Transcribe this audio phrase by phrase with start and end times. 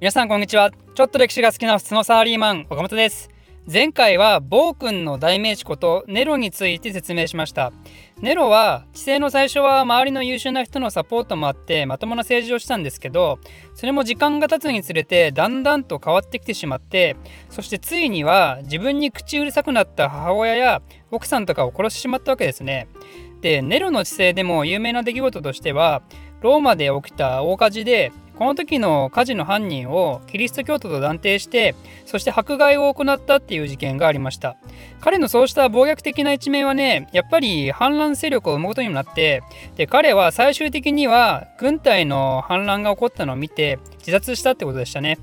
[0.00, 0.70] 皆さんこんにちは。
[0.94, 3.30] ちょっと歴史が好きな普通のサラリーマン岡本です。
[3.66, 7.72] 前回は暴君の代名詞ことネロについて説明しました。
[8.20, 13.40] ネロは治世の最初は周りの優秀な人のサポートもあってまともな政治をしたんですけど
[13.74, 17.16] それも時間が経つにつれてだんだんと変わってきてしまって
[17.50, 22.86] そしてついには自分に口うるさくなった母親や奥さんとかを殺してしまったわけですね。
[23.40, 26.02] でネロの治世でも有名な出来事としては
[26.40, 31.74] ローマで起きた大火事でこの時の火事の犯人をキリスト教徒と断定して
[32.06, 34.56] そして迫害を行ったっていう事件がありました。
[35.00, 39.42] 彼のそうした暴虐的な一面はねやっぱり反乱勢力を生むことにもなって
[39.76, 45.18] で彼は最終的には軍隊の反乱が起こったのを見て自殺したってことでしたね。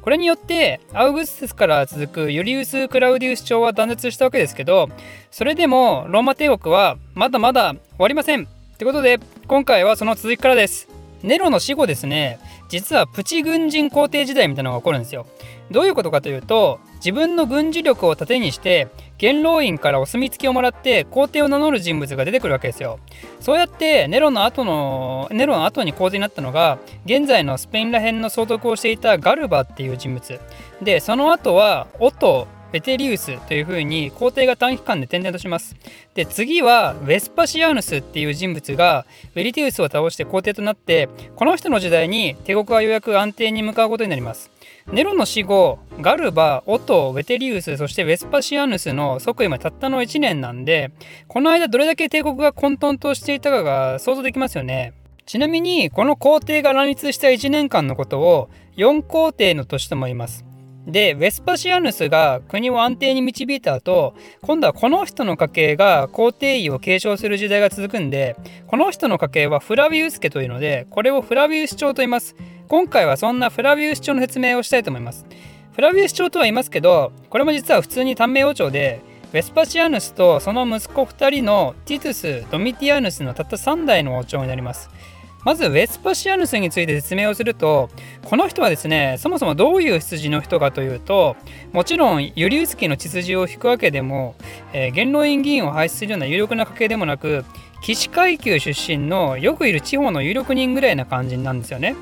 [0.00, 4.88] これによってアウグステスから続くユリウス・クラウディウス朝は断絶したわけですけど
[5.30, 8.46] それでもローマ帝国はまだまだ終わりませんっ
[8.78, 10.88] てことで今回はその続きからです。
[11.22, 15.26] ネロの死後ですね実はプチ軍人皇帝時代みたいなのが起こるんですよ。
[15.70, 18.88] どういうことかというと自分の軍事力を盾にして
[19.18, 22.98] 元老院からお墨付きをもらって皇帝を名乗る人物が出てくるわけですよ。
[23.40, 30.40] そうやってネロの後のネロの後に皇帝になったのが現在のスペインら辺の総督をしていたガルバっていう人物。
[30.82, 35.76] でその後はオトベテリウスというふうに皇帝が短期間で転々とします。
[36.14, 44.50] で次はウェスパシアヌスっていう人物がベリティウスを倒して皇帝となってこの人の時代に帝国はようやく安定に向かうことになります。
[44.90, 50.90] ネロの死後ガルバ、オト、ベテリウスそしてウェスパシアヌスの即位までたったの1年なんで
[51.28, 54.94] この間どれだけ帝国が混沌としていたかが想像できますよね。
[55.26, 60.44] ちなみにこの皇帝が乱立した1年間のことを4皇帝の年とも言います。
[60.86, 72.36] でウェスパシアヌスが国を安定に導いた後今度はこの人の家系が皇帝位を継承する時代が続くんでこの人の家系はフラビウス家というのでこれをフラビウス朝と言います。
[72.68, 75.26] 今回はそんなフラビウス朝の説明をしたいと思います。
[75.72, 79.00] フラビウス朝とは言いますけどこれも実は普通に短命王朝で
[79.32, 84.90] ウェスパシアヌスとその息子2人のティトゥス・ドミティアヌスのたった3代の王朝になります。
[85.44, 87.90] まずウェスパシアヌスについて説明をすると
[88.24, 91.36] この人はですねそもそもどういう羊の人かというと
[91.72, 94.34] もちろんユリウス家の血筋を引くわけでも、
[94.72, 97.44] えー、元老院議員を輩出するような有力な家系でもなく
[97.82, 101.94] 騎士階級出身のよくいる地方の有力人ぐらいな感じなんですよね。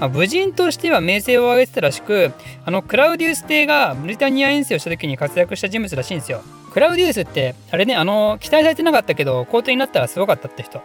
[0.00, 2.32] まあ、武人としては名声を上げてたらしく
[2.64, 6.42] あのクラウディウス帝がブリタニア遠征をした時に活躍した人物らしいんですよ。
[6.76, 10.82] クラウディウスってあれねあの期待されてなかったけど皇帝になったらすごかったって人。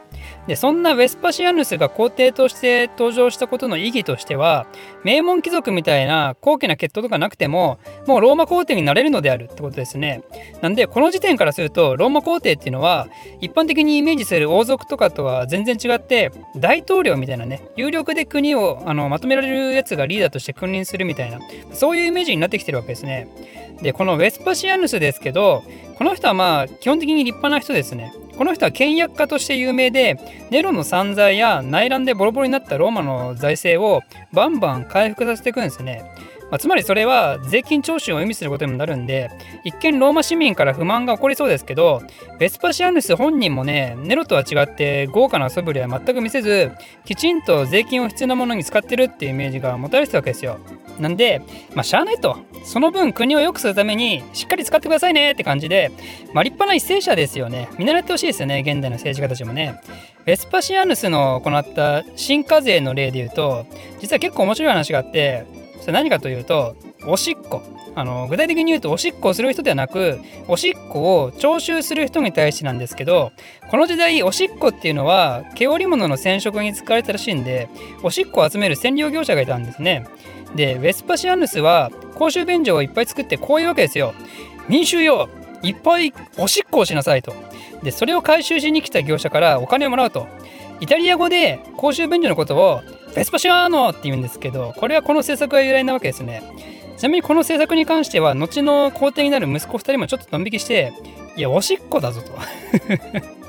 [0.48, 4.68] でそんなウェスパシアヌスが皇帝として登場したことの意義としては
[5.04, 10.24] 名門貴族みたいな高貴な血統とかなくてももうローマ皇帝になれるのであるってことですね
[10.62, 13.10] なんでこの時点からするとローマ皇帝っていうのは
[13.42, 21.40] 一般的にイメージする王族とかとは全然違って大統領みたいなね有力で国をあのまとめられるやつがリーダーとして君臨するみたいな
[21.74, 23.28] そういうイメージになってきてるわけですね
[23.82, 25.64] でこのウェスパシアヌスですけど
[25.98, 30.18] この人はまあ基本的に立派な人ですねこの人は倹約家として有名で
[30.50, 34.02] ネロの散財や内乱でボロボロになったローマの財政を
[34.34, 36.04] バンバン回復させていくんですね。
[36.52, 39.32] まあ、つまりそれは税金徴収を意味することにもなるんで
[39.64, 42.02] 一見ローマ市民から不満が起こりそうですけど
[42.40, 46.72] ベスパシアヌス本人もねネロとは違って豪華な素振りは全く見せず
[47.06, 50.60] きちんと税金を必要なものに使ってるっていうイメージが持たれてたわけですよ。
[51.00, 51.42] なんで
[51.74, 52.38] まあしゃあないと。
[52.64, 55.92] その分国を良くするためにしっかり使ってくださいねって感じで
[56.34, 57.70] まあ立派な為政者ですよね。
[57.80, 59.80] 見習ってほしいですよね現代の政治家たちもね。
[60.26, 63.66] ベスパシアヌスの行った新課税の例で言うと
[64.00, 65.46] 実は結構面白い話があって
[65.82, 66.76] それ何かというと
[67.06, 67.62] おしっこ。
[67.94, 73.34] あの具体的に言うとおしっこをする人ではなくおしっこを徴収する人に対してなんですけど
[73.70, 77.68] この時代おしっこっていうのは毛織物の染色に使われたらしいんで
[78.02, 80.08] おしっこを集める染料業者がいたんですね。
[80.56, 84.14] でウェスパシアヌスは公衆便所をいっぱい作ってこういうわけですよ。
[84.70, 85.28] 民衆よ
[85.64, 87.34] いっぱいおしっこをしなさいと。
[87.84, 90.28] でそれを回収しに来た業者からお金をもらうと。
[90.80, 92.82] イタリア語で公衆便所のことを
[93.16, 96.44] ベスパシアーノって言うんですけどこれはこの政策が由来なわけですね。
[96.98, 100.94] ちなみにこの政策に関しては後の皇帝になる息子2人もちょっとドン引きして
[101.36, 102.32] いやおしっこだぞと。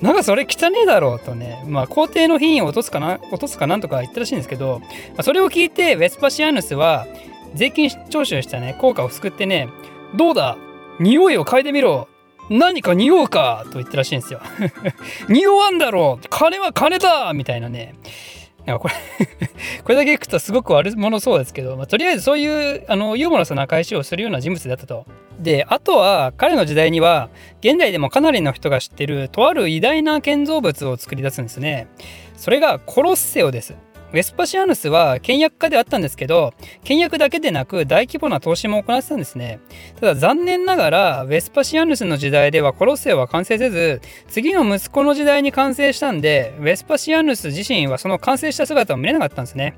[0.00, 4.86] なんかそれ汚ねえだろうとね、まあ、皇帝の品位を落とすかな、落とすかなんとか言ったらしいんですけど、ま
[5.18, 7.06] あ、それを聞いて、ウェスパシアヌスは、
[7.54, 9.68] 税金徴収したね、効果を救ってね、
[10.14, 10.56] どうだ？
[11.00, 12.08] 匂いを嗅いでみろ。
[12.50, 13.64] 何か匂うか？
[13.66, 14.40] と言ったらしいんですよ。
[15.28, 16.26] 匂わんだろう。
[16.28, 17.32] 金は金だ！
[17.32, 17.94] みたいなね。
[18.66, 18.94] なんかこれ
[19.84, 25.06] これだけいくとすごく悪者そうですけど、まあ、とりあえずそういうあのユーモラスな返しをするような人物だったと。
[25.38, 27.28] であとは彼の時代には
[27.60, 31.88] 現代でもかなりの人が知ってるとある偉大な建造物を作り出すんですね。
[32.36, 33.74] それがコロッセオです。
[34.14, 39.58] ウェスパシアヌスは倹約家であったんですけど倹約だけでなく大規模な投資も行ってたんですね。
[39.98, 49.74] ただ残念ながらウェスパシアヌスの時代ではコロッセオは完成せず次の息子の時代に完成したんでウェスパシアヌス自身はその完成した姿を見れなかったんですね。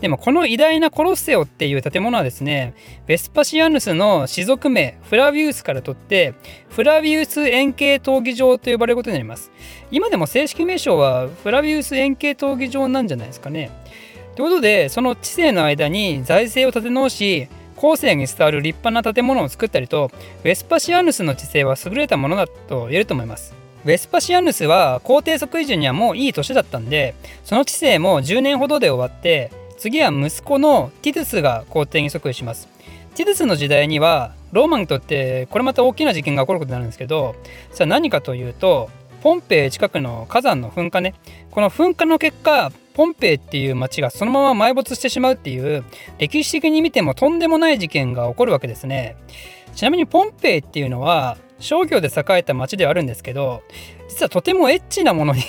[0.00, 2.74] でもこの偉大なコロッセオっていう建物はですね
[3.06, 6.34] ウェスパシアヌスの氏族名フラビウスから取って
[6.70, 9.52] フラビウス円形闘技場と呼ばれることになります。
[9.92, 13.70] 今でも正式名称はフラビウス円形闘技場なんじゃないですかね。
[14.36, 20.10] ということでその知性の間に財政を立て直し後世に伝わる立派な建物を作ったりと
[20.44, 23.54] ウェスパシアヌスの知性は優れたものだと言えると思います。
[23.84, 32.68] ウェスパシアヌスは皇帝即位時にはもういい年だったんでその知性も10年ほどで終わって次は息子のティトゥスが皇帝に即位します。
[33.14, 37.34] ティトゥスの時代にはローマにとってこれまた大きな事件が起こることになるんですけど
[37.70, 38.90] さあ何かというと
[39.26, 41.16] ポンペイ近くの火山の噴火ね。
[41.50, 45.82] この噴火の結果ポンペイっていう町がそのまま埋没してしまうっていう
[46.20, 49.16] 歴史的に見てもとんでもない事件が起こるわけですね。
[49.74, 53.64] ちなみにポンペイっていうのは商業で栄えた町ではあるんですけど
[54.08, 55.42] 実はとてもエッチなものに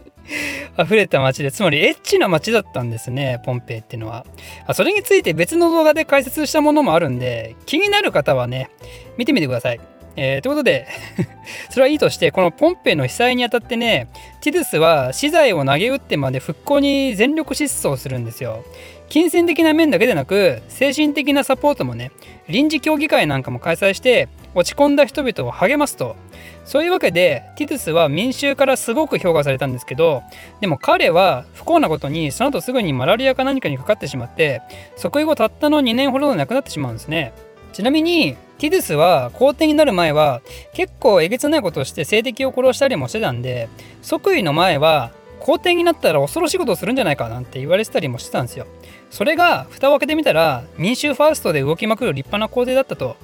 [0.82, 4.24] 溢れた町でつまりエッチな町だったんですねポンペイっていうのは。
[4.72, 8.70] それについて別の動画で解説したものもあるんで気になる方はね
[9.18, 9.80] 見てみてください。
[10.16, 10.86] えー、ということで
[11.70, 14.08] それはいいとして、このポンペイの被災にあたってね、
[14.40, 18.64] ティドゥスは資材を投げ打ってまで復興に全力疾走するんですよ。
[19.08, 22.10] 金銭的な面だけでなく、精神的なサポートもね、
[22.48, 26.16] 臨時協議会なんかも開催して、落ち込んだ人々を励ますと。
[26.64, 30.22] そういうわけで、ティドゥスは民衆からすごく評価されたんですけど、
[30.60, 34.62] でも彼は不幸なことに、その後すぐにマラリアか何かにかかってしまって、
[34.96, 37.32] 即位後たったの2年ほどで亡くなってしまうんですね。
[37.74, 40.42] ちなみに、ティドゥスは皇帝になる前は
[40.74, 43.68] 結構えげつないことをして政敵を殺したりもしてたんで
[44.00, 45.10] 即位の前は
[45.40, 48.66] 皇帝になったら恐ろしいことをするんじゃないかなんて言われてたりもしてたんですよ。
[49.10, 53.16] それが蓋を開けてみたら民衆ファーストで動きまくる立派な皇帝だったと。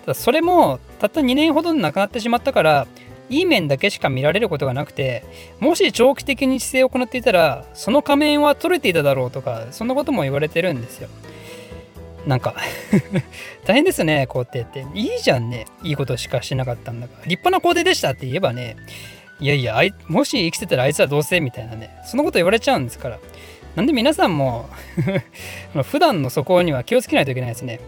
[0.00, 2.86] ただそれもたった2年ほどで亡くなってしまったから
[3.28, 5.24] いい面だけしか見られることがなくて
[5.60, 11.08] もし長期的に姿勢を行っていたらその仮面は取れていただろうとかそんなことも言われてるんですよ。
[12.26, 12.54] なんか
[13.64, 14.84] 大変ですね、皇帝って。
[14.94, 15.66] いいじゃんね。
[15.82, 17.24] いいことしかしなかったんだから。
[17.26, 18.76] 立派な皇帝でしたって言えばね、
[19.40, 23.18] いやいや、もし生きてたらあいつはどうせみたいなね、そんなこと言われちゃうんですから。
[23.76, 24.68] なんで皆さんも
[25.84, 27.80] 普段の素行には気をつけないといけないですね。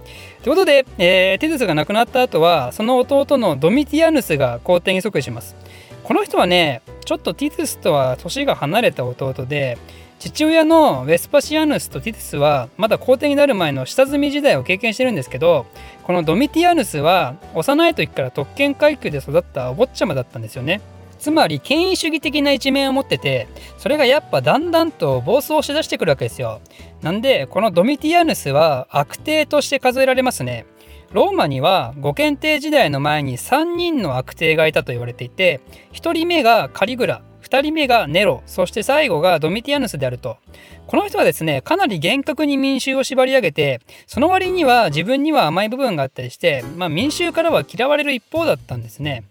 [0.43, 5.57] ということで、えー、ティドゥスが亡くなった後は、その弟のドミティアヌスが皇帝に即位します。
[6.05, 9.77] この人はね、ちょっとティドゥスとは年が離れた弟で、
[10.23, 15.67] 父親のウェスパシアヌスとティティスはまだ皇帝になる前の下積み時代を経験してるんですけど
[16.05, 20.81] このドミティアヌスは幼い時から特権階級で育ったお坊ちゃまだったんですよね。
[21.19, 23.49] つまり権威主義的な一面を持ってて
[23.79, 26.61] それがやっぱだんだんと暴走しだしてくるわけですよ。
[27.01, 30.67] なんでこのドミティアヌスは悪帝として数えられますね。
[31.11, 35.61] ローマには五検定時代の前に3人の悪帝がいたと言われていて
[35.95, 37.23] 1人目がカリグラ。
[37.53, 40.39] 2人目がネロ、そして最後がドミティアヌスであると。
[40.87, 49.25] この人はですね、かなり厳格に民衆を縛り上げて、その割には自分には甘い部分があったりして、まあ、民衆からは嫌われる一方だったんですね。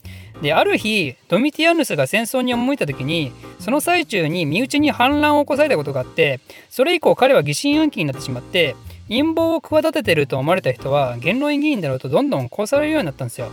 [0.43, 8.75] で、ある日、ドミティアヌスが戦争に赴いた時に、その最中に身内に反乱を起こされたことがあって、それ以降彼は疑心暗鬼になってしまって、
[9.07, 13.49] 陰謀を企ててると思われた人は元老院議員だろうとどんどん殺されるようになったんですよ。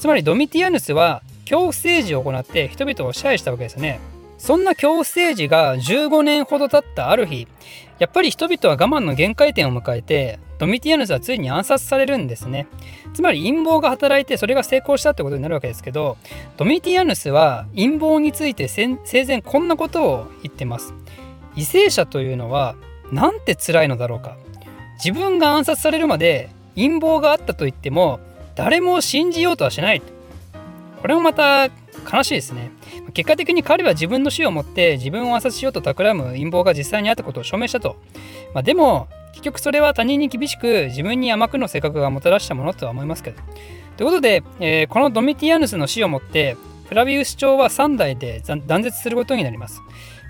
[0.00, 4.00] つまりドミティアヌスは恐怖政治を行って人々を支配したわけですね。
[4.36, 7.48] そんな恐怖政治が15年ほど経ったある日、
[7.98, 12.66] やっぱり人々は我慢の限界点を迎えて、ドミティアヌスはついに暗殺されるんですね。
[13.14, 16.18] つまり陰謀が働いてそれが成功したってことになるわけですけど、
[16.56, 20.92] ドミティアヌスは陰謀について生前こんなことを言ってます。
[21.54, 22.76] 為政者というのは
[23.10, 24.36] なんて辛いのだろうか。
[25.02, 28.18] 自分が暗殺されるまで陰謀があったと言っても
[28.54, 30.02] 誰も信じようとはしない。
[31.06, 31.66] これもまた
[32.12, 32.72] 悲しいですね。
[33.14, 37.94] 結果的に彼は自分の死をもって自分を暗殺しようと企む陰謀が実際にあったことを証明したと。
[38.54, 43.40] まあ、でも結局それは他人に厳しく自分に甘くの性格がもたらしたものとは思いますけど。
[43.96, 46.56] ということで、えー、このドミティアヌスの死をもって
[46.88, 49.82] フラビウス朝は3代で断絶することになります。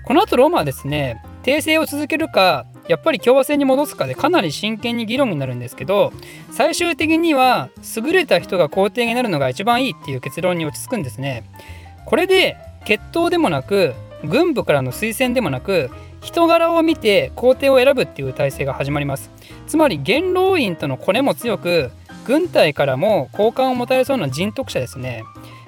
[0.05, 6.13] この後ローマはですね、訂正を続けるか、やっぱり共和制に戻すかでかなり真剣に議論になるんですけど、
[6.51, 11.43] 最終的には優れた人が皇帝になるのが一番いいっていう結論に落ち着くんですね。
[12.05, 15.89] これで血統でもなく軍部からの推薦でもなく
[16.21, 19.29] 人柄を見て皇帝を選ぶっていう体制が始まります。
[19.67, 21.91] つまり元老院とのコネも強く
[22.25, 25.23] 軍隊からも好感を持たれそうな人徳者ですね。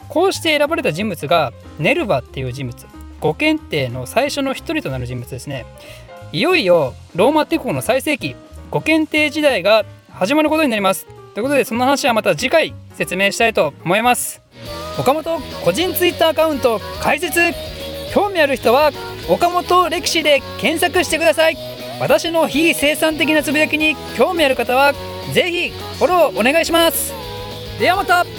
[0.08, 2.88] こうして選ばれた人物がネルバっていう人物。
[3.20, 5.66] 五検定の最初の一人となる人物ですね。
[6.32, 8.36] いよいよローマ帝国の最盛期
[8.70, 11.08] ご検定時代が始まることになります。
[11.34, 14.42] ということでその話はまた次回説明したいと思います。
[15.00, 17.40] 岡本個人ツイッターアカウント開設。
[18.14, 18.92] 興味ある人は
[19.30, 21.58] 岡本歴史で検索してください。
[22.00, 24.94] 私の非生産的なつぶやきに興味ある方は
[25.34, 27.12] ぜひフォローお願いします。
[27.80, 28.39] ではまた。